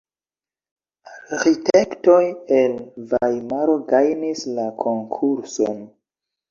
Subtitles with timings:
[1.11, 2.17] Arĥitektoj
[2.61, 2.75] el
[3.15, 5.89] Vajmaro gajnis la konkurson.